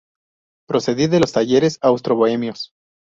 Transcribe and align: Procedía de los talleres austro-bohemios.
Procedía 0.67 1.09
de 1.09 1.19
los 1.19 1.31
talleres 1.31 1.77
austro-bohemios. 1.79 2.71